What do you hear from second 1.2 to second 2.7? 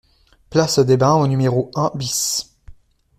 numéro un BIS